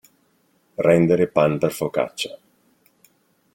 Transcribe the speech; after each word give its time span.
Rendere 0.87 1.27
pan 1.27 1.59
per 1.59 1.71
focaccia. 1.71 2.35